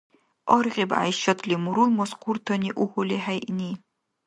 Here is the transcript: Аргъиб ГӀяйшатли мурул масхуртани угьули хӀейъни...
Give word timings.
Аргъиб 0.55 0.91
ГӀяйшатли 0.97 1.55
мурул 1.63 1.89
масхуртани 1.97 2.69
угьули 2.83 3.17
хӀейъни... 3.23 3.71